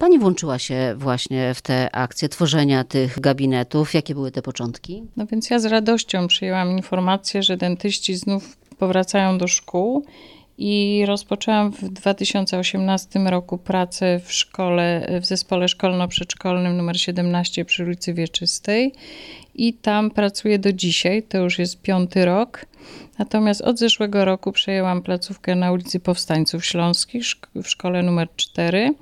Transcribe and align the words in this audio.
Pani 0.00 0.18
włączyła 0.18 0.58
się 0.58 0.94
właśnie 0.96 1.54
w 1.54 1.62
te 1.62 1.94
akcje 1.96 2.28
tworzenia 2.28 2.84
tych 2.84 3.20
gabinetów. 3.20 3.94
Jakie 3.94 4.14
były 4.14 4.30
te 4.30 4.42
początki? 4.42 5.02
No 5.16 5.26
więc 5.26 5.50
ja 5.50 5.58
z 5.58 5.64
radością 5.64 6.28
przyjęłam 6.28 6.70
informację, 6.70 7.42
że 7.42 7.56
dentyści 7.56 8.14
znów 8.14 8.56
powracają 8.78 9.38
do 9.38 9.48
szkół 9.48 10.04
i 10.58 11.04
rozpoczęłam 11.06 11.72
w 11.72 11.88
2018 11.88 13.20
roku 13.20 13.58
pracę 13.58 14.20
w 14.24 14.32
szkole, 14.32 15.06
w 15.20 15.26
zespole 15.26 15.68
szkolno-przedszkolnym 15.68 16.76
numer 16.76 17.00
17 17.00 17.64
przy 17.64 17.84
ulicy 17.84 18.14
Wieczystej 18.14 18.92
i 19.54 19.74
tam 19.74 20.10
pracuję 20.10 20.58
do 20.58 20.72
dzisiaj, 20.72 21.22
to 21.22 21.38
już 21.38 21.58
jest 21.58 21.82
piąty 21.82 22.24
rok. 22.24 22.66
Natomiast 23.18 23.60
od 23.60 23.78
zeszłego 23.78 24.24
roku 24.24 24.52
przejęłam 24.52 25.02
placówkę 25.02 25.56
na 25.56 25.72
ulicy 25.72 26.00
Powstańców 26.00 26.64
Śląskich 26.64 27.24
w 27.54 27.68
szkole 27.68 28.02
numer 28.02 28.28
4 28.36 28.94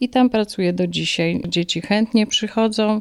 i 0.00 0.08
tam 0.08 0.30
pracuję 0.30 0.72
do 0.72 0.86
dzisiaj. 0.86 1.40
Dzieci 1.48 1.80
chętnie 1.80 2.26
przychodzą. 2.26 3.00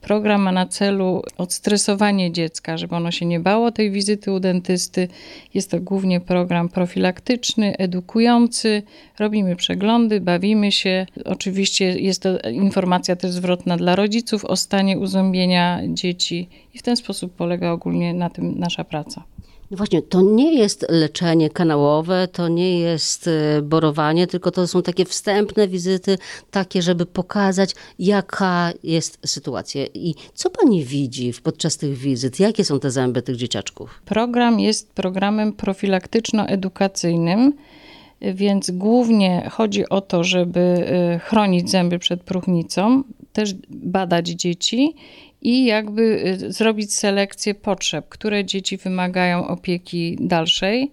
Program 0.00 0.42
ma 0.42 0.52
na 0.52 0.66
celu 0.66 1.22
odstresowanie 1.36 2.32
dziecka, 2.32 2.76
żeby 2.76 2.94
ono 2.94 3.10
się 3.10 3.26
nie 3.26 3.40
bało 3.40 3.72
tej 3.72 3.90
wizyty 3.90 4.32
u 4.32 4.40
dentysty. 4.40 5.08
Jest 5.54 5.70
to 5.70 5.80
głównie 5.80 6.20
program 6.20 6.68
profilaktyczny, 6.68 7.76
edukujący. 7.76 8.82
Robimy 9.18 9.56
przeglądy, 9.56 10.20
bawimy 10.20 10.72
się. 10.72 11.06
Oczywiście 11.24 11.98
jest 12.00 12.22
to 12.22 12.38
informacja 12.50 13.16
też 13.16 13.30
zwrotna 13.30 13.76
dla 13.76 13.96
rodziców 13.96 14.44
o 14.44 14.56
stanie 14.56 14.98
uzębienia 14.98 15.80
dzieci 15.88 16.48
i 16.74 16.78
w 16.78 16.82
ten 16.82 16.96
sposób 16.96 17.34
polega 17.34 17.70
ogólnie 17.70 18.14
na 18.14 18.30
tym 18.30 18.58
nasza 18.58 18.84
praca. 18.84 19.24
No 19.70 19.76
właśnie, 19.76 20.02
to 20.02 20.22
nie 20.22 20.54
jest 20.54 20.86
leczenie 20.88 21.50
kanałowe, 21.50 22.28
to 22.32 22.48
nie 22.48 22.80
jest 22.80 23.28
e, 23.28 23.62
borowanie, 23.62 24.26
tylko 24.26 24.50
to 24.50 24.66
są 24.66 24.82
takie 24.82 25.04
wstępne 25.04 25.68
wizyty, 25.68 26.18
takie, 26.50 26.82
żeby 26.82 27.06
pokazać, 27.06 27.74
jaka 27.98 28.72
jest 28.82 29.18
sytuacja. 29.26 29.86
I 29.94 30.14
co 30.34 30.50
pani 30.50 30.84
widzi 30.84 31.32
podczas 31.42 31.76
tych 31.76 31.98
wizyt? 31.98 32.40
Jakie 32.40 32.64
są 32.64 32.80
te 32.80 32.90
zęby 32.90 33.22
tych 33.22 33.36
dzieciaczków? 33.36 34.02
Program 34.04 34.60
jest 34.60 34.92
programem 34.92 35.52
profilaktyczno-edukacyjnym. 35.52 37.52
Więc 38.20 38.70
głównie 38.70 39.50
chodzi 39.52 39.88
o 39.88 40.00
to, 40.00 40.24
żeby 40.24 40.60
e, 40.60 41.18
chronić 41.18 41.70
zęby 41.70 41.98
przed 41.98 42.22
próchnicą, 42.22 43.02
też 43.32 43.54
badać 43.70 44.28
dzieci 44.28 44.94
i 45.46 45.64
jakby 45.64 46.02
y, 46.42 46.52
zrobić 46.52 46.94
selekcję 46.94 47.54
potrzeb, 47.54 48.08
które 48.08 48.44
dzieci 48.44 48.76
wymagają 48.76 49.48
opieki 49.48 50.16
dalszej. 50.20 50.90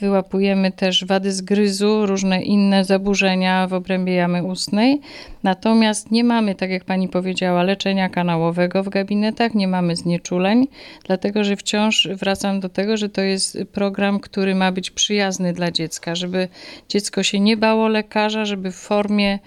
Wyłapujemy 0.00 0.72
też 0.72 1.04
wady 1.04 1.32
zgryzu, 1.32 2.06
różne 2.06 2.42
inne 2.42 2.84
zaburzenia 2.84 3.66
w 3.66 3.72
obrębie 3.72 4.14
jamy 4.14 4.44
ustnej. 4.44 5.00
Natomiast 5.42 6.10
nie 6.10 6.24
mamy, 6.24 6.54
tak 6.54 6.70
jak 6.70 6.84
pani 6.84 7.08
powiedziała, 7.08 7.62
leczenia 7.62 8.08
kanałowego 8.08 8.82
w 8.82 8.88
gabinetach, 8.88 9.54
nie 9.54 9.68
mamy 9.68 9.96
znieczuleń, 9.96 10.68
dlatego 11.04 11.44
że 11.44 11.56
wciąż 11.56 12.08
wracam 12.08 12.60
do 12.60 12.68
tego, 12.68 12.96
że 12.96 13.08
to 13.08 13.20
jest 13.20 13.58
program, 13.72 14.20
który 14.20 14.54
ma 14.54 14.72
być 14.72 14.90
przyjazny 14.90 15.52
dla 15.52 15.70
dziecka, 15.70 16.14
żeby 16.14 16.48
dziecko 16.88 17.22
się 17.22 17.40
nie 17.40 17.56
bało 17.56 17.88
lekarza, 17.88 18.44
żeby 18.44 18.72
w 18.72 18.76
formie 18.76 19.38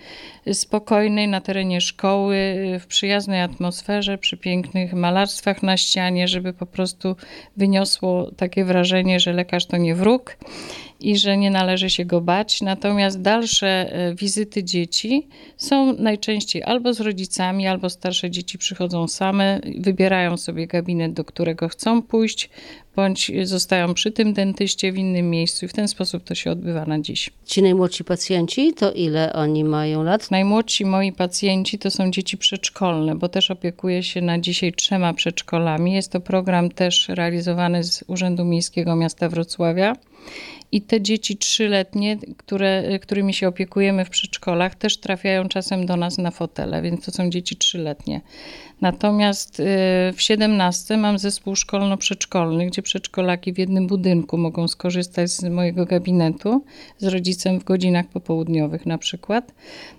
spokojnej 0.53 1.27
na 1.27 1.41
terenie 1.41 1.81
szkoły, 1.81 2.55
w 2.79 2.87
przyjaznej 2.87 3.41
atmosferze, 3.41 4.17
przy 4.17 4.37
pięknych 4.37 4.93
malarstwach 4.93 5.63
na 5.63 5.77
ścianie, 5.77 6.27
żeby 6.27 6.53
po 6.53 6.65
prostu 6.65 7.15
wyniosło 7.57 8.31
takie 8.37 8.65
wrażenie, 8.65 9.19
że 9.19 9.33
lekarz 9.33 9.65
to 9.65 9.77
nie 9.77 9.95
wróg 9.95 10.37
i 10.99 11.17
że 11.17 11.37
nie 11.37 11.51
należy 11.51 11.89
się 11.89 12.05
go 12.05 12.21
bać. 12.21 12.61
Natomiast 12.61 13.21
dalsze 13.21 13.67
e, 13.67 14.15
wizyty 14.15 14.63
dzieci 14.63 15.27
są 15.57 15.93
najczęściej 15.93 16.63
albo 16.63 16.93
z 16.93 16.99
rodzicami, 16.99 17.67
albo 17.67 17.89
starsze 17.89 18.31
dzieci 18.31 18.57
przychodzą 18.57 19.07
same, 19.07 19.59
wybierają 19.79 20.37
sobie 20.37 20.67
gabinet, 20.67 21.13
do 21.13 21.23
którego 21.25 21.69
chcą 21.69 22.01
pójść, 22.01 22.49
bądź 22.95 23.31
zostają 23.43 23.93
przy 23.93 24.11
tym 24.11 24.33
dentyście 24.33 24.91
w 24.91 24.97
innym 24.97 25.29
miejscu 25.29 25.65
i 25.65 25.69
w 25.69 25.73
ten 25.73 25.87
sposób 25.87 26.23
to 26.23 26.35
się 26.35 26.51
odbywa 26.51 26.85
na 26.85 26.99
dziś. 26.99 27.29
Ci 27.45 27.61
najmłodsi 27.61 28.03
pacjenci, 28.03 28.73
to 28.73 28.91
ile 28.91 29.33
oni 29.33 29.63
mają 29.63 30.03
lat? 30.03 30.31
Najmłodsi 30.31 30.85
moi 30.85 31.11
pacjenci 31.11 31.79
to 31.79 31.91
są 31.91 32.11
dzieci 32.11 32.37
przedszkolne, 32.37 33.15
bo 33.15 33.29
też 33.29 33.51
opiekuję 33.51 34.03
się 34.03 34.21
na 34.21 34.39
dzisiaj 34.39 34.73
trzema 34.73 35.13
przedszkolami. 35.13 35.93
Jest 35.93 36.11
to 36.11 36.19
program 36.19 36.69
też 36.69 37.09
realizowany 37.09 37.83
z 37.83 38.03
Urzędu 38.07 38.45
Miejskiego 38.45 38.95
Miasta 38.95 39.29
Wrocławia 39.29 39.95
i 40.73 40.81
te 40.81 41.01
dzieci 41.01 41.37
trzyletnie, 41.37 42.17
które, 42.37 42.99
którymi 42.99 43.33
się 43.33 43.47
opiekujemy 43.47 44.05
w 44.05 44.09
przedszkolach, 44.09 44.75
też 44.75 44.97
trafiają 44.97 45.47
czasem 45.47 45.85
do 45.85 45.95
nas 45.95 46.17
na 46.17 46.31
fotele, 46.31 46.81
więc 46.81 47.05
to 47.05 47.11
są 47.11 47.29
dzieci 47.29 47.55
trzyletnie. 47.55 48.21
Natomiast 48.81 49.59
y, 49.59 49.63
w 50.15 50.21
17 50.21 50.97
mam 50.97 51.19
zespół 51.19 51.55
szkolno-przedszkolny, 51.55 52.65
gdzie 52.65 52.81
przedszkolaki 52.81 53.53
w 53.53 53.57
jednym 53.57 53.87
budynku 53.87 54.37
mogą 54.37 54.67
skorzystać 54.67 55.31
z 55.31 55.43
mojego 55.43 55.85
gabinetu 55.85 56.63
z 56.97 57.07
rodzicem 57.07 57.59
w 57.59 57.63
godzinach 57.63 58.07
popołudniowych 58.07 58.85
na 58.85 58.97
przykład. 58.97 59.53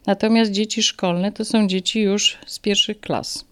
Natomiast 0.07 0.51
dzieci 0.51 0.83
szkolne 0.83 1.33
to 1.33 1.45
są 1.45 1.67
dzieci 1.67 2.01
już 2.01 2.39
z 2.47 2.59
pierwszych 2.59 3.01
klas. 3.01 3.45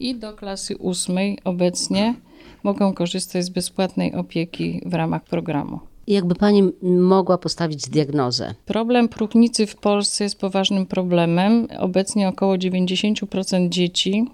I 0.00 0.14
do 0.14 0.32
klasy 0.32 0.76
ósmej 0.76 1.38
obecnie 1.44 2.14
mogą 2.62 2.94
korzystać 2.94 3.44
z 3.44 3.48
bezpłatnej 3.48 4.14
opieki 4.14 4.82
w 4.86 4.94
ramach 4.94 5.24
programu. 5.24 5.91
Jakby 6.12 6.34
pani 6.34 6.62
mogła 6.82 7.38
postawić 7.38 7.88
diagnozę? 7.88 8.54
Problem 8.66 9.08
próchnicy 9.08 9.66
w 9.66 9.76
Polsce 9.76 10.24
jest 10.24 10.40
poważnym 10.40 10.86
problemem. 10.86 11.68
Obecnie 11.78 12.28
około 12.28 12.54
90% 12.54 13.68
dzieci 13.68 14.24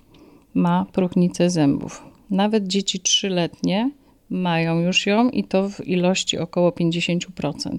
ma 0.55 0.87
próchnicę 0.93 1.51
zębów. 1.51 2.03
Nawet 2.31 2.67
dzieci 2.67 3.01
trzyletnie 3.01 3.91
mają 4.31 4.81
już 4.81 5.07
ją 5.07 5.31
i 5.31 5.45
to 5.45 5.69
w 5.69 5.87
ilości 5.87 6.39
około 6.39 6.71
50%. 6.71 7.79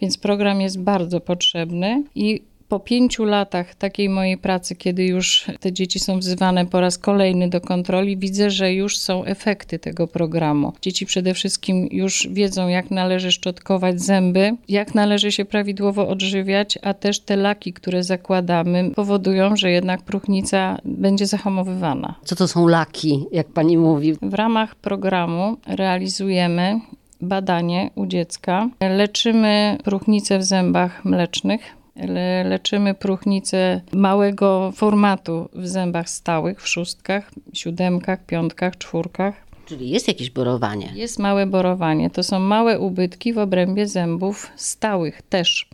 Więc 0.00 0.18
program 0.18 0.60
jest 0.60 0.80
bardzo 0.80 1.20
potrzebny 1.20 2.04
i 2.14 2.42
po 2.68 2.80
pięciu 2.80 3.24
latach 3.24 3.74
takiej 3.74 4.08
mojej 4.08 4.38
pracy, 4.38 4.76
kiedy 4.76 5.04
już 5.04 5.46
te 5.60 5.72
dzieci 5.72 6.00
są 6.00 6.18
wzywane 6.18 6.66
po 6.66 6.80
raz 6.80 6.98
kolejny 6.98 7.48
do 7.48 7.60
kontroli, 7.60 8.16
widzę, 8.16 8.50
że 8.50 8.74
już 8.74 8.98
są 8.98 9.24
efekty 9.24 9.78
tego 9.78 10.06
programu. 10.06 10.72
Dzieci 10.82 11.06
przede 11.06 11.34
wszystkim 11.34 11.88
już 11.90 12.28
wiedzą, 12.30 12.68
jak 12.68 12.90
należy 12.90 13.32
szczotkować 13.32 14.00
zęby, 14.00 14.56
jak 14.68 14.94
należy 14.94 15.32
się 15.32 15.44
prawidłowo 15.44 16.08
odżywiać, 16.08 16.78
a 16.82 16.94
też 16.94 17.20
te 17.20 17.36
laki, 17.36 17.72
które 17.72 18.02
zakładamy, 18.02 18.90
powodują, 18.94 19.56
że 19.56 19.70
jednak 19.70 20.02
próchnica 20.02 20.78
będzie 20.84 21.26
zahamowywana. 21.26 22.14
Co 22.24 22.36
to 22.36 22.48
są 22.48 22.66
laki, 22.66 23.24
jak 23.32 23.46
pani 23.46 23.78
mówi? 23.78 24.14
W 24.22 24.34
ramach 24.34 24.74
programu 24.74 25.56
realizujemy 25.66 26.80
badanie 27.20 27.90
u 27.94 28.06
dziecka. 28.06 28.68
Leczymy 28.80 29.78
próchnicę 29.84 30.38
w 30.38 30.44
zębach 30.44 31.04
mlecznych 31.04 31.60
Le 31.96 32.44
leczymy 32.44 32.94
próchnicę 32.94 33.80
małego 33.92 34.72
formatu 34.72 35.48
w 35.52 35.68
zębach 35.68 36.10
stałych, 36.10 36.62
w 36.62 36.68
szóstkach, 36.68 37.30
siódemkach, 37.52 38.26
piątkach, 38.26 38.78
czwórkach. 38.78 39.34
Czyli 39.66 39.90
jest 39.90 40.08
jakieś 40.08 40.30
borowanie? 40.30 40.92
Jest 40.94 41.18
małe 41.18 41.46
borowanie. 41.46 42.10
To 42.10 42.22
są 42.22 42.38
małe 42.38 42.78
ubytki 42.78 43.32
w 43.32 43.38
obrębie 43.38 43.86
zębów 43.86 44.50
stałych 44.56 45.22
też, 45.22 45.68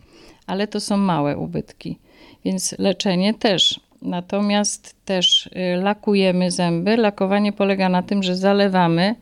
ale 0.47 0.67
to 0.67 0.79
są 0.79 0.97
małe 0.97 1.37
ubytki, 1.37 1.97
więc 2.45 2.75
leczenie 2.79 3.33
też. 3.33 3.79
Natomiast 4.01 4.95
też 5.05 5.47
y, 5.47 5.81
lakujemy 5.81 6.51
zęby. 6.51 6.97
Lakowanie 6.97 7.53
polega 7.53 7.89
na 7.89 8.03
tym, 8.03 8.23
że 8.23 8.35
zalewamy 8.35 9.15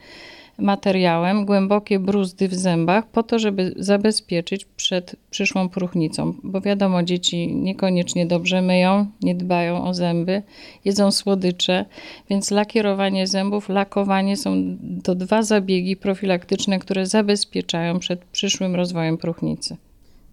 materiałem 0.59 1.45
głębokie 1.45 1.99
bruzdy 1.99 2.47
w 2.47 2.53
zębach 2.53 3.07
po 3.07 3.23
to, 3.23 3.39
żeby 3.39 3.73
zabezpieczyć 3.77 4.65
przed 4.65 5.15
przyszłą 5.29 5.69
próchnicą, 5.69 6.33
bo 6.43 6.61
wiadomo, 6.61 7.03
dzieci 7.03 7.55
niekoniecznie 7.55 8.25
dobrze 8.25 8.61
myją, 8.61 9.05
nie 9.21 9.35
dbają 9.35 9.83
o 9.83 9.93
zęby, 9.93 10.41
jedzą 10.85 11.11
słodycze, 11.11 11.85
więc 12.29 12.51
lakierowanie 12.51 13.27
zębów, 13.27 13.69
lakowanie 13.69 14.37
są 14.37 14.77
to 15.03 15.15
dwa 15.15 15.43
zabiegi 15.43 15.97
profilaktyczne, 15.97 16.79
które 16.79 17.05
zabezpieczają 17.05 17.99
przed 17.99 18.25
przyszłym 18.25 18.75
rozwojem 18.75 19.17
próchnicy. 19.17 19.77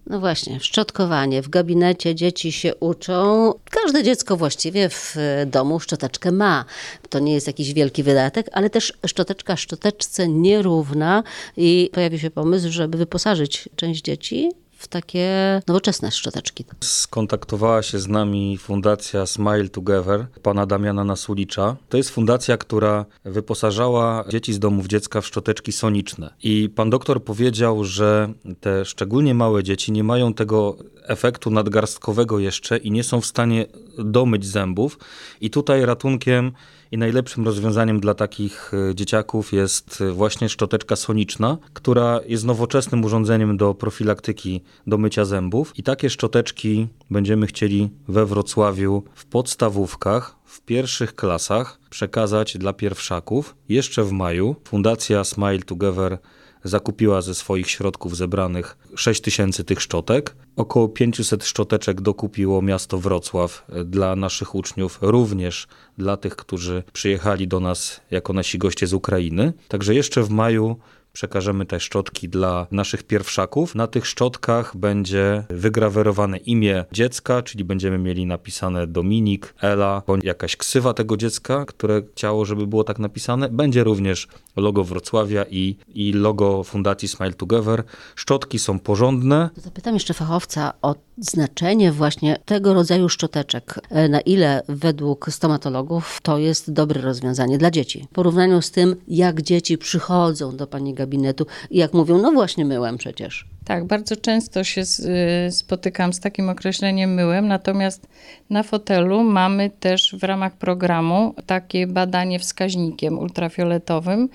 No 0.09 0.19
właśnie, 0.19 0.59
szczotkowanie. 0.59 1.41
W 1.41 1.49
gabinecie 1.49 2.15
dzieci 2.15 2.51
się 2.51 2.75
uczą. 2.75 3.53
Każde 3.71 4.03
dziecko 4.03 4.37
właściwie 4.37 4.89
w 4.89 5.15
domu 5.45 5.79
szczoteczkę 5.79 6.31
ma. 6.31 6.65
To 7.09 7.19
nie 7.19 7.33
jest 7.33 7.47
jakiś 7.47 7.73
wielki 7.73 8.03
wydatek, 8.03 8.49
ale 8.51 8.69
też 8.69 8.93
szczoteczka 9.07 9.57
szczoteczce 9.57 10.27
nierówna 10.27 11.23
i 11.57 11.89
pojawi 11.93 12.19
się 12.19 12.31
pomysł, 12.31 12.71
żeby 12.71 12.97
wyposażyć 12.97 13.69
część 13.75 14.01
dzieci 14.01 14.51
w 14.77 14.87
takie 14.87 15.61
nowoczesne 15.67 16.11
szczoteczki. 16.11 16.65
Skontaktowała 16.81 17.83
się 17.83 17.99
z 17.99 18.07
nami 18.07 18.57
fundacja 18.57 19.25
Smile 19.25 19.69
Together 19.69 20.27
pana 20.43 20.65
Damiana 20.65 21.03
Nasulicza. 21.03 21.75
To 21.89 21.97
jest 21.97 22.09
fundacja, 22.09 22.57
która 22.57 23.05
wyposażała 23.25 24.25
dzieci 24.29 24.53
z 24.53 24.59
domów 24.59 24.87
dziecka 24.87 25.21
w 25.21 25.27
szczoteczki 25.27 25.71
soniczne. 25.71 26.33
I 26.43 26.69
pan 26.75 26.89
doktor 26.89 27.23
powiedział, 27.23 27.83
że 27.83 28.33
te 28.59 28.85
szczególnie 28.85 29.33
małe 29.33 29.63
dzieci 29.63 29.91
nie 29.91 30.03
mają 30.03 30.33
tego 30.33 30.77
efektu 31.07 31.49
nadgarstkowego 31.51 32.39
jeszcze 32.39 32.77
i 32.77 32.91
nie 32.91 33.03
są 33.03 33.21
w 33.21 33.25
stanie 33.25 33.65
domyć 33.97 34.45
zębów. 34.45 34.99
I 35.41 35.49
tutaj 35.49 35.85
ratunkiem 35.85 36.51
i 36.91 36.97
najlepszym 36.97 37.45
rozwiązaniem 37.45 37.99
dla 37.99 38.13
takich 38.13 38.71
e, 38.73 38.95
dzieciaków 38.95 39.53
jest 39.53 40.01
e, 40.01 40.11
właśnie 40.11 40.49
szczoteczka 40.49 40.95
soniczna, 40.95 41.57
która 41.73 42.19
jest 42.25 42.45
nowoczesnym 42.45 43.05
urządzeniem 43.05 43.57
do 43.57 43.73
profilaktyki 43.73 44.61
do 44.87 44.97
mycia 44.97 45.25
zębów. 45.25 45.73
I 45.77 45.83
takie 45.83 46.09
szczoteczki 46.09 46.87
będziemy 47.09 47.47
chcieli 47.47 47.89
we 48.07 48.25
Wrocławiu 48.25 49.03
w 49.15 49.25
podstawówkach, 49.25 50.35
w 50.45 50.61
pierwszych 50.61 51.15
klasach 51.15 51.79
przekazać 51.89 52.57
dla 52.57 52.73
pierwszaków. 52.73 53.55
Jeszcze 53.69 54.03
w 54.03 54.11
maju 54.11 54.55
Fundacja 54.63 55.23
Smile 55.23 55.59
Together 55.59 56.17
zakupiła 56.67 57.21
ze 57.21 57.35
swoich 57.35 57.69
środków 57.69 58.17
zebranych 58.17 58.77
6 58.95 59.21
tysięcy 59.21 59.63
tych 59.63 59.81
szczotek. 59.81 60.35
Około 60.55 60.89
500 60.89 61.45
szczoteczek 61.45 62.01
dokupiło 62.01 62.61
miasto 62.61 62.97
Wrocław 62.97 63.65
e, 63.69 63.83
dla 63.83 64.15
naszych 64.15 64.55
uczniów, 64.55 64.99
również 65.01 65.67
dla 65.97 66.17
tych, 66.17 66.35
którzy 66.35 66.83
przyjechali 66.93 67.47
do 67.47 67.59
nas 67.59 68.01
jako 68.11 68.33
nasi 68.33 68.57
goście 68.57 68.87
z 68.87 68.93
Ukrainy. 68.93 69.53
Także 69.67 69.95
jeszcze 69.95 70.23
w 70.23 70.29
maju 70.29 70.77
przekażemy 71.17 71.65
te 71.65 71.79
szczotki 71.79 72.29
dla 72.29 72.67
naszych 72.71 73.03
pierwszaków. 73.03 73.75
Na 73.75 73.87
tych 73.87 74.07
szczotkach 74.07 74.77
będzie 74.77 75.43
wygrawerowane 75.49 76.37
imię 76.37 76.85
dziecka, 76.91 77.41
czyli 77.41 77.63
będziemy 77.63 77.97
mieli 77.97 78.25
napisane 78.25 78.87
Dominik, 78.87 79.53
Ela, 79.61 80.03
bądź 80.07 80.23
jakaś 80.23 80.55
ksywa 80.55 80.93
tego 80.93 81.17
dziecka, 81.17 81.65
które 81.65 82.01
chciało, 82.11 82.45
żeby 82.45 82.67
było 82.67 82.83
tak 82.83 82.99
napisane. 82.99 83.49
Będzie 83.49 83.83
również 83.83 84.27
logo 84.55 84.83
Wrocławia 84.83 85.45
i, 85.49 85.75
i 85.87 86.13
logo 86.13 86.63
Fundacji 86.63 87.07
Smile 87.07 87.33
Together. 87.33 87.83
Szczotki 88.15 88.59
są 88.59 88.79
porządne. 88.79 89.49
Zapytam 89.55 89.93
jeszcze 89.93 90.13
fachowca 90.13 90.73
o 90.81 90.95
znaczenie 91.17 91.91
właśnie 91.91 92.37
tego 92.45 92.73
rodzaju 92.73 93.09
szczoteczek. 93.09 93.79
E, 93.89 94.09
na 94.09 94.21
ile 94.21 94.61
według 94.67 95.29
stomatologów 95.31 96.19
to 96.23 96.37
jest 96.37 96.73
dobre 96.73 97.01
rozwiązanie 97.01 97.57
dla 97.57 97.71
dzieci? 97.71 98.07
W 98.11 98.15
porównaniu 98.15 98.61
z 98.61 98.71
tym, 98.71 98.95
jak 99.07 99.41
dzieci 99.41 99.77
przychodzą 99.77 100.57
do 100.57 100.67
pani 100.67 100.93
gabinetu 101.07 101.45
i 101.69 101.77
jak 101.77 101.93
mówią, 101.93 102.17
no 102.17 102.31
właśnie 102.31 102.65
myłem 102.65 102.97
przecież. 102.97 103.45
Tak, 103.67 103.85
bardzo 103.85 104.15
często 104.15 104.63
się 104.63 104.85
z, 104.85 104.99
y, 104.99 105.51
spotykam 105.51 106.13
z 106.13 106.19
takim 106.19 106.49
określeniem 106.49 107.13
myłem, 107.13 107.47
natomiast 107.47 108.07
na 108.49 108.63
fotelu 108.63 109.23
mamy 109.23 109.69
też 109.69 110.15
w 110.19 110.23
ramach 110.23 110.53
programu 110.53 111.33
takie 111.45 111.87
badanie 111.87 112.39
wskaźnikiem 112.39 113.19
ultrafioletowym, 113.19 114.29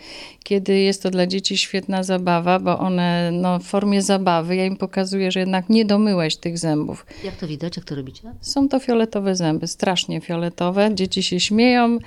kiedy 0.45 0.79
jest 0.79 1.03
to 1.03 1.11
dla 1.11 1.27
dzieci 1.27 1.59
świetna 1.59 2.03
zabawa, 2.03 2.59
bo 2.59 2.79
one 2.79 3.31
no, 3.33 3.59
w 3.59 3.63
formie 3.63 4.03
zabawy, 4.03 4.57
ja 4.57 4.67
im 4.67 4.77
pokazuję, 4.77 5.31
że 5.33 5.41
jednak 5.41 5.69
nie 5.69 5.85
domyłeś 5.85 6.37
tych 6.37 6.59
zębów. 6.59 7.07
Jak 7.25 7.37
to 7.37 7.47
widać, 7.47 7.77
jak 7.77 7.87
to 7.87 7.95
robicie? 7.95 8.23
Są 8.41 8.69
to 8.69 8.79
fioletowe 8.79 9.37
zęby, 9.37 9.67
strasznie 9.67 10.21
fioletowe. 10.21 10.95
Dzieci 10.95 11.23
się 11.23 11.41
śmieją, 11.41 11.99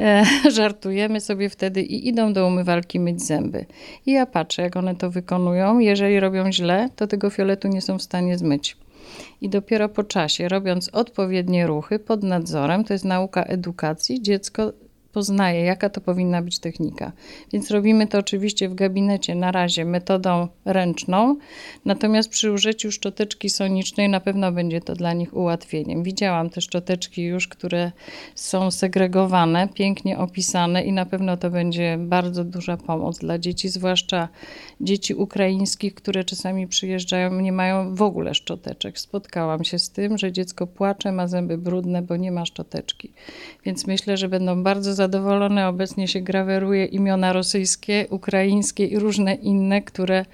e, 0.00 0.24
żartujemy 0.56 1.20
sobie 1.20 1.48
wtedy 1.48 1.82
i 1.82 2.08
idą 2.08 2.32
do 2.32 2.46
umywalki 2.46 3.00
myć 3.00 3.22
zęby. 3.22 3.66
I 4.06 4.12
ja 4.12 4.26
patrzę, 4.26 4.62
jak 4.62 4.76
one 4.76 4.94
to 4.94 5.10
wykonują. 5.10 5.78
Jeżeli 5.78 6.20
robią 6.20 6.52
źle, 6.52 6.69
to 6.96 7.06
tego 7.06 7.30
fioletu 7.30 7.68
nie 7.68 7.82
są 7.82 7.98
w 7.98 8.02
stanie 8.02 8.38
zmyć. 8.38 8.76
I 9.40 9.48
dopiero 9.48 9.88
po 9.88 10.04
czasie, 10.04 10.48
robiąc 10.48 10.88
odpowiednie 10.88 11.66
ruchy 11.66 11.98
pod 11.98 12.22
nadzorem, 12.22 12.84
to 12.84 12.92
jest 12.92 13.04
nauka 13.04 13.42
edukacji, 13.42 14.22
dziecko 14.22 14.72
poznaje, 15.12 15.64
jaka 15.64 15.90
to 15.90 16.00
powinna 16.00 16.42
być 16.42 16.58
technika. 16.58 17.12
Więc 17.52 17.70
robimy 17.70 18.06
to 18.06 18.18
oczywiście 18.18 18.68
w 18.68 18.74
gabinecie 18.74 19.34
na 19.34 19.52
razie 19.52 19.84
metodą 19.84 20.48
ręczną, 20.64 21.36
natomiast 21.84 22.28
przy 22.28 22.52
użyciu 22.52 22.92
szczoteczki 22.92 23.50
sonicznej 23.50 24.08
na 24.08 24.20
pewno 24.20 24.52
będzie 24.52 24.80
to 24.80 24.94
dla 24.94 25.12
nich 25.12 25.36
ułatwieniem. 25.36 26.02
Widziałam 26.02 26.50
te 26.50 26.60
szczoteczki 26.60 27.22
już, 27.22 27.48
które 27.48 27.92
są 28.34 28.70
segregowane, 28.70 29.68
pięknie 29.68 30.18
opisane 30.18 30.84
i 30.84 30.92
na 30.92 31.06
pewno 31.06 31.36
to 31.36 31.50
będzie 31.50 31.98
bardzo 31.98 32.44
duża 32.44 32.76
pomoc 32.76 33.18
dla 33.18 33.38
dzieci, 33.38 33.68
zwłaszcza 33.68 34.28
dzieci 34.80 35.14
ukraińskich, 35.14 35.94
które 35.94 36.24
czasami 36.24 36.68
przyjeżdżają, 36.68 37.40
nie 37.40 37.52
mają 37.52 37.94
w 37.94 38.02
ogóle 38.02 38.34
szczoteczek. 38.34 38.98
Spotkałam 38.98 39.64
się 39.64 39.78
z 39.78 39.90
tym, 39.90 40.18
że 40.18 40.32
dziecko 40.32 40.66
płacze, 40.66 41.12
ma 41.12 41.28
zęby 41.28 41.58
brudne, 41.58 42.02
bo 42.02 42.16
nie 42.16 42.32
ma 42.32 42.46
szczoteczki. 42.46 43.12
Więc 43.64 43.86
myślę, 43.86 44.16
że 44.16 44.28
będą 44.28 44.62
bardzo 44.62 44.94
zadowolone. 45.00 45.68
Obecnie 45.68 46.08
się 46.08 46.20
graweruje 46.20 46.84
imiona 46.84 47.32
rosyjskie, 47.32 48.06
ukraińskie 48.10 48.84
i 48.86 48.98
różne 48.98 49.34
inne, 49.34 49.82
które 49.82 50.24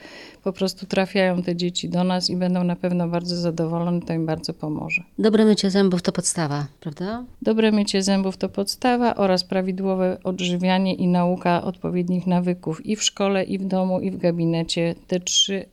po 0.42 0.52
prostu 0.52 0.86
trafiają 0.86 1.42
te 1.42 1.56
dzieci 1.56 1.88
do 1.88 2.04
nas 2.04 2.30
i 2.30 2.36
będą 2.36 2.64
na 2.64 2.76
pewno 2.76 3.08
bardzo 3.08 3.36
zadowolone, 3.36 4.00
to 4.00 4.12
im 4.12 4.26
bardzo 4.26 4.54
pomoże. 4.54 5.02
Dobre 5.18 5.44
mycie 5.44 5.70
zębów 5.70 6.02
to 6.02 6.12
podstawa, 6.12 6.66
prawda? 6.80 7.24
Dobre 7.42 7.72
mycie 7.72 8.02
zębów 8.02 8.36
to 8.36 8.48
podstawa 8.48 9.14
oraz 9.14 9.44
prawidłowe 9.44 10.18
odżywianie 10.24 10.94
i 10.94 11.06
nauka 11.06 11.62
odpowiednich 11.62 12.26
nawyków 12.26 12.86
i 12.86 12.96
w 12.96 13.02
szkole, 13.02 13.44
i 13.44 13.58
w 13.58 13.64
domu, 13.64 14.00
i 14.00 14.10
w 14.10 14.16
gabinecie. 14.16 14.94
Te 15.06 15.20
trzy 15.20 15.64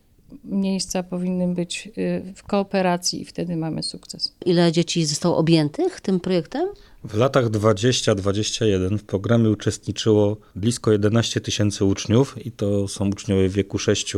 miejsca 0.44 1.04
powinny 1.04 1.48
być 1.48 1.90
y, 1.98 2.34
w 2.36 2.44
kooperacji 2.44 3.22
i 3.22 3.26
wtedy 3.26 3.56
mamy 3.56 3.84
sukces. 3.84 4.36
Ile 4.46 4.72
dzieci 4.72 5.06
zostało 5.06 5.38
objętych 5.38 6.02
tym 6.02 6.20
projektem? 6.20 6.68
W 7.04 7.18
latach 7.18 7.46
20-21 7.46 8.98
w 8.98 9.04
programie 9.04 9.50
uczestniczyło 9.50 10.38
blisko 10.56 10.92
11 10.92 11.42
tysięcy 11.42 11.86
uczniów 11.86 12.46
i 12.46 12.52
to 12.52 12.88
są 12.88 13.10
uczniowie 13.10 13.50
w 13.50 13.54
wieku 13.54 13.80
6 13.80 14.14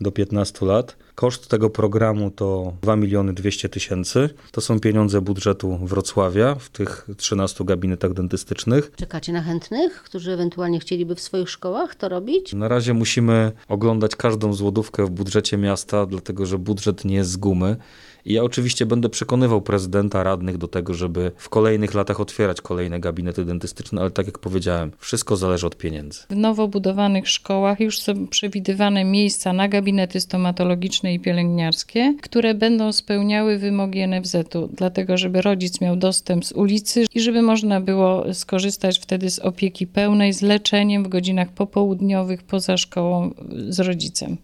do 0.00 0.12
15 0.12 0.66
lat. 0.66 0.96
Koszt 1.14 1.48
tego 1.48 1.70
programu 1.70 2.30
to 2.30 2.72
2 2.82 2.96
miliony 2.96 3.32
200 3.32 3.68
tysięcy. 3.68 4.30
To 4.52 4.60
są 4.60 4.80
pieniądze 4.80 5.20
budżetu 5.20 5.78
Wrocławia 5.82 6.54
w 6.54 6.68
tych 6.68 7.08
13 7.16 7.64
gabinetach 7.64 8.12
dentystycznych. 8.12 8.92
Czekacie 8.96 9.32
na 9.32 9.42
chętnych, 9.42 10.02
którzy 10.02 10.32
ewentualnie 10.32 10.80
chcieliby 10.80 11.14
w 11.14 11.20
swoich 11.20 11.50
szkołach 11.50 11.94
to 11.94 12.08
robić? 12.08 12.52
Na 12.52 12.68
razie 12.68 12.94
musimy 12.94 13.52
oglądać 13.68 14.16
każdą 14.16 14.52
złotówkę 14.52 15.06
w 15.06 15.10
budżecie 15.10 15.58
miasta, 15.58 16.06
dlatego 16.06 16.46
że 16.46 16.58
budżet 16.58 17.04
nie 17.04 17.14
jest 17.14 17.30
z 17.30 17.36
gumy. 17.36 17.76
I 18.24 18.32
ja 18.32 18.42
oczywiście 18.42 18.86
będę 18.86 19.08
przekonywał 19.08 19.62
prezydenta, 19.62 20.22
radnych 20.22 20.58
do 20.58 20.68
tego, 20.68 20.94
żeby 20.94 21.32
w 21.36 21.48
kolejnych 21.48 21.94
latach 21.94 22.20
otwierać 22.20 22.60
kolejne 22.60 23.00
gabinety 23.00 23.44
dentystyczne, 23.44 24.00
ale 24.00 24.10
tak 24.10 24.26
jak 24.26 24.38
powiedziałem, 24.38 24.92
wszystko 24.98 25.36
zależy 25.36 25.66
od 25.66 25.76
pieniędzy. 25.76 26.20
W 26.30 26.36
nowo 26.36 26.68
budowanych 26.68 27.28
szkołach 27.28 27.80
już 27.80 28.00
są 28.00 28.26
przewidywane 28.26 29.04
miejsca 29.04 29.52
na 29.52 29.68
gabinety 29.68 30.20
stomatologiczne 30.20 31.14
i 31.14 31.20
pielęgniarskie, 31.20 32.14
które 32.22 32.54
będą 32.54 32.92
spełniały 32.92 33.58
wymogi 33.58 34.08
NFZ-u, 34.08 34.68
dlatego 34.76 35.16
żeby 35.16 35.42
rodzic 35.42 35.80
miał 35.80 35.96
dostęp 35.96 36.44
z 36.44 36.52
ulicy 36.52 37.04
i 37.14 37.20
żeby 37.20 37.42
można 37.42 37.80
było 37.80 38.34
skorzystać 38.34 38.98
wtedy 38.98 39.30
z 39.30 39.38
opieki 39.38 39.86
pełnej, 39.86 40.32
z 40.32 40.42
leczeniem 40.42 41.04
w 41.04 41.08
godzinach 41.08 41.48
popołudniowych 41.52 42.42
poza 42.42 42.76
szkołą 42.76 43.34
z 43.68 43.80
rodzicem. 43.80 44.36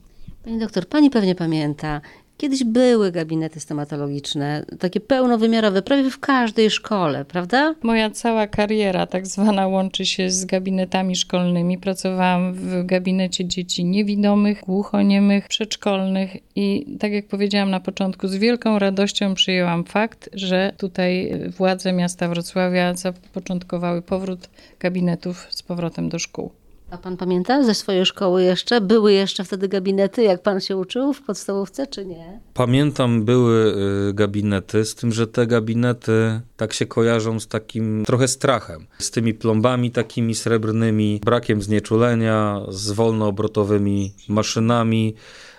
Pani 0.45 0.59
doktor, 0.59 0.88
pani 0.88 1.11
pewnie 1.11 1.35
pamięta, 1.35 2.00
Kiedyś 2.37 2.64
były 2.64 3.12
gabinety 3.12 3.61
stomatologiczne, 3.61 4.64
takie 4.78 5.00
pełnowymiarowe, 5.00 5.83
prawie 5.83 6.11
w 6.11 6.19
każdej 6.19 6.71
szkole, 6.71 7.25
prawda? 7.25 7.75
Moja 7.83 8.11
cała 8.11 8.47
kariera 8.47 9.07
tak 9.07 9.26
zwana 9.26 9.66
łączy 9.66 10.07
się 10.07 10.31
z 10.31 10.45
gabinetami 10.45 11.16
szkolnymi. 11.16 11.78
Pracowałam 11.78 12.55
w 12.55 12.87
gabinecie 12.87 13.45
dzieci 13.45 13.85
niewidomych, 13.85 14.61
głuchoniemych, 14.61 15.49
przedszkolnych 15.49 16.37
i 16.57 16.97
tak 17.00 17.12
jak 17.12 17.26
powiedziałam 17.26 17.71
na 17.71 17.81
początku, 17.81 18.28
z 18.28 18.37
wielką 18.37 18.78
radością 18.78 19.35
przyjęłam 19.35 19.85
fakt, 19.85 20.31
że 20.33 20.73
tutaj 20.76 21.33
władze 21.57 21.93
miasta 21.93 22.28
Wrocławia 22.28 22.95
zapoczątkowały 22.95 24.02
powrót 24.02 24.49
gabinetów 24.81 25.47
z 25.50 25.62
powrotem 25.62 26.09
do 26.09 26.19
szkół. 26.19 26.50
A 26.90 26.99
pan 26.99 27.16
pamięta 27.16 27.62
ze 27.62 27.75
swojej 27.75 28.07
szkoły 28.07 28.43
jeszcze? 28.43 28.81
Były 28.81 29.12
jeszcze 29.12 29.45
wtedy 29.45 29.69
gabinety, 29.69 30.23
jak 30.23 30.43
pan 30.43 30.61
się 30.61 30.76
uczył 30.76 31.12
w 31.12 31.23
podstawówce, 31.23 31.87
czy 31.87 32.07
nie? 32.07 32.40
Pamiętam, 32.55 33.25
były 33.25 33.75
y, 34.11 34.14
gabinety, 34.14 34.85
z 34.85 34.95
tym, 34.95 35.12
że 35.12 35.26
te 35.26 35.47
gabinety 35.47 36.40
tak 36.57 36.73
się 36.73 36.87
kojarzą 36.87 37.40
z 37.40 37.49
takim 37.49 38.05
trochę 38.05 38.28
strachem. 38.28 38.87
Z 38.99 39.11
tymi 39.11 39.35
plombami 39.35 39.90
takimi 39.90 40.35
srebrnymi, 40.35 41.21
brakiem 41.25 41.62
znieczulenia, 41.62 42.61
z 42.69 42.90
wolnoobrotowymi 42.90 44.12
maszynami. 44.28 45.14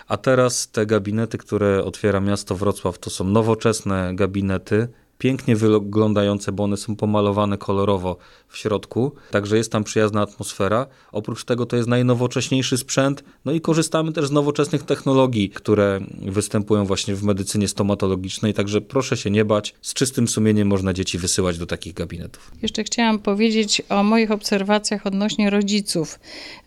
A 0.08 0.16
teraz 0.16 0.68
te 0.68 0.86
gabinety, 0.86 1.38
które 1.38 1.84
otwiera 1.84 2.20
miasto 2.20 2.54
Wrocław, 2.54 2.98
to 2.98 3.10
są 3.10 3.24
nowoczesne 3.24 4.10
gabinety, 4.14 4.88
pięknie 5.18 5.56
wyglądające, 5.56 6.52
bo 6.52 6.64
one 6.64 6.76
są 6.76 6.96
pomalowane 6.96 7.58
kolorowo 7.58 8.16
w 8.48 8.56
środku, 8.56 9.12
także 9.30 9.56
jest 9.56 9.72
tam 9.72 9.84
przyjazna 9.84 10.22
atmosfera. 10.22 10.86
Oprócz 11.12 11.44
tego 11.44 11.66
to 11.66 11.76
jest 11.76 11.88
najnowocześniejszy 11.88 12.78
sprzęt, 12.78 13.24
no 13.44 13.52
i 13.52 13.60
korzystamy 13.60 14.12
też 14.12 14.26
z 14.26 14.30
nowoczesnych 14.30 14.82
technologii, 14.82 15.50
które 15.50 16.00
występują 16.22 16.84
właśnie 16.84 17.14
w 17.14 17.22
medycynie 17.22 17.68
stomatologicznej, 17.68 18.54
także 18.54 18.80
proszę 18.80 19.16
się 19.16 19.30
nie 19.30 19.44
bać, 19.44 19.74
z 19.82 19.94
czystym 19.94 20.28
sumieniem 20.28 20.68
można 20.68 20.92
dzieci 20.92 21.18
wysyłać 21.18 21.58
do 21.58 21.66
takich 21.66 21.94
gabinetów. 21.94 22.50
Jeszcze 22.62 22.84
chciałam 22.84 23.18
powiedzieć 23.18 23.82
o 23.88 24.02
moich 24.02 24.30
obserwacjach 24.30 25.06
odnośnie 25.06 25.50
rodziców, 25.50 26.18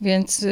więc 0.01 0.43
y, 0.43 0.48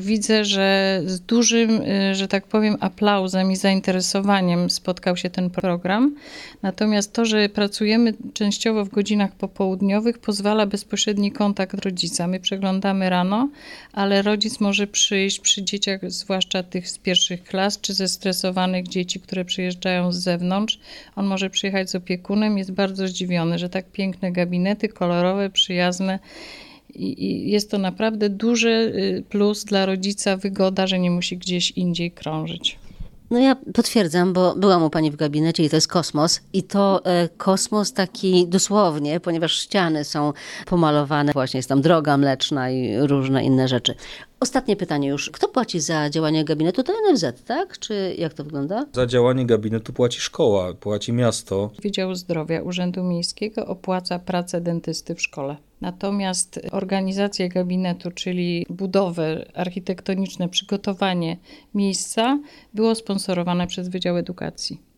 widzę, 0.00 0.44
że 0.44 1.00
z 1.06 1.20
dużym, 1.20 1.70
y, 1.70 2.14
że 2.14 2.28
tak 2.28 2.46
powiem, 2.46 2.76
aplauzem 2.80 3.52
i 3.52 3.56
zainteresowaniem 3.56 4.70
spotkał 4.70 5.16
się 5.16 5.30
ten 5.30 5.50
program. 5.50 6.14
Natomiast 6.62 7.12
to, 7.12 7.24
że 7.24 7.31
pracujemy 7.48 8.14
częściowo 8.34 8.84
w 8.84 8.88
godzinach 8.88 9.32
popołudniowych, 9.36 10.18
pozwala 10.18 10.66
bezpośredni 10.66 11.32
kontakt 11.32 11.84
rodzica. 11.84 12.26
My 12.26 12.40
przeglądamy 12.40 13.10
rano, 13.10 13.48
ale 13.92 14.22
rodzic 14.22 14.60
może 14.60 14.86
przyjść 14.86 15.40
przy 15.40 15.62
dzieciach, 15.62 16.00
zwłaszcza 16.10 16.62
tych 16.62 16.88
z 16.88 16.98
pierwszych 16.98 17.44
klas, 17.44 17.80
czy 17.80 17.94
zestresowanych 17.94 18.88
dzieci, 18.88 19.20
które 19.20 19.44
przyjeżdżają 19.44 20.12
z 20.12 20.16
zewnątrz. 20.16 20.78
On 21.16 21.26
może 21.26 21.50
przyjechać 21.50 21.90
z 21.90 21.94
opiekunem, 21.94 22.58
jest 22.58 22.72
bardzo 22.72 23.08
zdziwiony, 23.08 23.58
że 23.58 23.68
tak 23.68 23.90
piękne 23.90 24.32
gabinety, 24.32 24.88
kolorowe, 24.88 25.50
przyjazne. 25.50 26.18
I 26.94 27.50
jest 27.50 27.70
to 27.70 27.78
naprawdę 27.78 28.28
duży 28.30 28.68
y, 28.70 29.24
plus 29.28 29.64
dla 29.64 29.86
rodzica, 29.86 30.36
wygoda, 30.36 30.86
że 30.86 30.98
nie 30.98 31.10
musi 31.10 31.36
gdzieś 31.36 31.70
indziej 31.70 32.10
krążyć. 32.10 32.81
No 33.32 33.38
ja 33.38 33.56
potwierdzam, 33.74 34.32
bo 34.32 34.54
byłam 34.56 34.82
u 34.82 34.90
pani 34.90 35.10
w 35.10 35.16
gabinecie 35.16 35.64
i 35.64 35.70
to 35.70 35.76
jest 35.76 35.88
kosmos. 35.88 36.40
I 36.52 36.62
to 36.62 37.04
e, 37.04 37.28
kosmos 37.28 37.92
taki 37.92 38.48
dosłownie, 38.48 39.20
ponieważ 39.20 39.52
ściany 39.52 40.04
są 40.04 40.32
pomalowane, 40.66 41.32
właśnie 41.32 41.58
jest 41.58 41.68
tam 41.68 41.82
droga 41.82 42.16
mleczna 42.16 42.70
i 42.70 42.96
różne 42.98 43.44
inne 43.44 43.68
rzeczy. 43.68 43.94
Ostatnie 44.42 44.76
pytanie 44.76 45.08
już. 45.08 45.30
Kto 45.30 45.48
płaci 45.48 45.80
za 45.80 46.10
działanie 46.10 46.44
gabinetu? 46.44 46.82
To 46.82 46.92
NFZ, 47.12 47.42
tak? 47.44 47.78
Czy 47.78 48.14
jak 48.18 48.34
to 48.34 48.44
wygląda? 48.44 48.86
Za 48.92 49.06
działanie 49.06 49.46
gabinetu 49.46 49.92
płaci 49.92 50.20
szkoła, 50.20 50.74
płaci 50.74 51.12
miasto. 51.12 51.70
Wydział 51.82 52.14
Zdrowia 52.14 52.62
Urzędu 52.62 53.02
Miejskiego 53.04 53.66
opłaca 53.66 54.18
pracę 54.18 54.60
dentysty 54.60 55.14
w 55.14 55.22
szkole. 55.22 55.56
Natomiast 55.80 56.60
organizację 56.70 57.48
gabinetu, 57.48 58.10
czyli 58.10 58.66
budowę 58.70 59.46
architektoniczne, 59.54 60.48
przygotowanie 60.48 61.36
miejsca 61.74 62.38
było 62.74 62.94
sponsorowane 62.94 63.66
przez 63.66 63.88
Wydział 63.88 64.16
Edukacji. 64.16 64.91